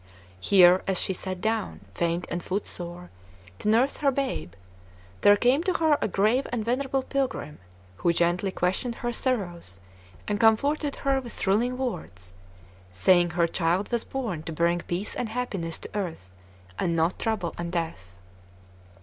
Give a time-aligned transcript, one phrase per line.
[0.39, 3.11] Here, as she sat down, faint and foot sore,
[3.59, 4.53] to nurse her babe,
[5.21, 7.59] there came to her a grave and venerable pilgrim,
[7.97, 9.79] who gently questioned her sorrows
[10.27, 12.33] and comforted her with thrilling words,
[12.91, 16.31] saying her child was born to bring peace and happiness to earth,
[16.79, 18.19] and not trouble and death.